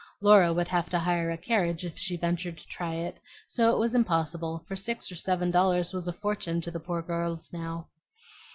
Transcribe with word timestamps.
Laura 0.19 0.51
would 0.51 0.67
have 0.67 0.89
to 0.89 0.97
hire 0.97 1.29
a 1.29 1.37
carriage 1.37 1.85
if 1.85 1.95
she 1.95 2.17
ventured 2.17 2.57
to 2.57 2.67
try 2.67 2.95
it; 2.95 3.19
so 3.47 3.71
it 3.71 3.77
was 3.77 3.93
impossible, 3.93 4.65
for 4.67 4.75
six 4.75 5.11
or 5.11 5.15
seven 5.15 5.51
dollars 5.51 5.93
was 5.93 6.07
a 6.07 6.13
fortune 6.13 6.59
to 6.59 6.71
the 6.71 6.79
poor 6.79 7.03
girls 7.03 7.53
now. 7.53 7.85